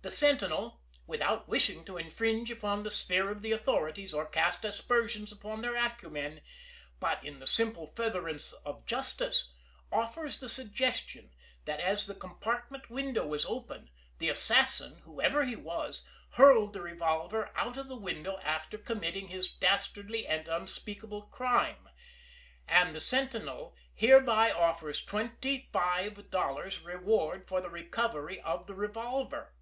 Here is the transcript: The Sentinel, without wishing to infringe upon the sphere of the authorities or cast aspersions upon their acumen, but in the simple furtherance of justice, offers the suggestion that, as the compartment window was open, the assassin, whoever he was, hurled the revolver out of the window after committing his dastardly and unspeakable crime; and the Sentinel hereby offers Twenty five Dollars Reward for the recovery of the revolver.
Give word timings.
The 0.00 0.12
Sentinel, 0.12 0.80
without 1.08 1.48
wishing 1.48 1.84
to 1.86 1.96
infringe 1.98 2.52
upon 2.52 2.84
the 2.84 2.90
sphere 2.90 3.30
of 3.30 3.42
the 3.42 3.50
authorities 3.50 4.14
or 4.14 4.26
cast 4.26 4.64
aspersions 4.64 5.32
upon 5.32 5.60
their 5.60 5.74
acumen, 5.74 6.40
but 7.00 7.24
in 7.24 7.40
the 7.40 7.48
simple 7.48 7.88
furtherance 7.88 8.52
of 8.64 8.86
justice, 8.86 9.50
offers 9.90 10.38
the 10.38 10.48
suggestion 10.48 11.34
that, 11.64 11.80
as 11.80 12.06
the 12.06 12.14
compartment 12.14 12.88
window 12.90 13.26
was 13.26 13.44
open, 13.46 13.90
the 14.18 14.28
assassin, 14.28 14.98
whoever 15.00 15.42
he 15.44 15.56
was, 15.56 16.04
hurled 16.34 16.74
the 16.74 16.80
revolver 16.80 17.50
out 17.56 17.76
of 17.76 17.88
the 17.88 17.98
window 17.98 18.38
after 18.44 18.78
committing 18.78 19.26
his 19.26 19.48
dastardly 19.52 20.28
and 20.28 20.46
unspeakable 20.46 21.22
crime; 21.22 21.88
and 22.68 22.94
the 22.94 23.00
Sentinel 23.00 23.74
hereby 23.92 24.52
offers 24.52 25.02
Twenty 25.02 25.68
five 25.72 26.30
Dollars 26.30 26.80
Reward 26.82 27.48
for 27.48 27.60
the 27.60 27.68
recovery 27.68 28.40
of 28.42 28.68
the 28.68 28.74
revolver. 28.74 29.54